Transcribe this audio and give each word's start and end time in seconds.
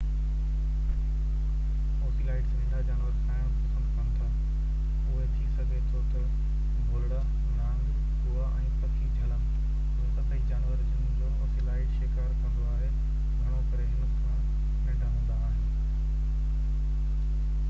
ocelots 2.05 2.53
ننڍا 2.59 2.77
جانور 2.85 3.09
کائڻ 3.25 3.51
پسند 3.57 3.89
ڪن 3.97 4.07
ٿا 4.13 4.29
اهي 4.29 5.25
ٿي 5.35 5.43
سگهي 5.57 5.81
ٿو 5.91 5.99
تہ 6.13 6.23
ڀولڙا 6.87 7.19
نانگ 7.57 7.83
ڪوئا 8.23 8.45
۽ 8.61 8.69
پکي 8.85 9.11
جهلن 9.19 9.43
اهي 9.49 10.09
سڀئي 10.15 10.41
جانور 10.53 10.79
جن 10.87 11.05
جو 11.19 11.29
اوسيلاٽ 11.33 11.99
شڪار 11.99 12.31
ڪندو 12.41 12.67
آهي 12.77 12.89
گهڻو 13.03 13.61
ڪري 13.75 13.85
هن 13.91 14.09
کان 14.23 14.41
ننڍا 14.87 15.11
هوندا 15.13 15.37
آهن 15.49 15.69